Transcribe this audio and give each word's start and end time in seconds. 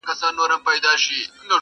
ژوند 0.03 0.09
له 0.11 0.15
پوښتنو 0.19 0.43
ډک 0.51 0.61
پاتې 0.65 0.79
کيږي, 1.03 1.21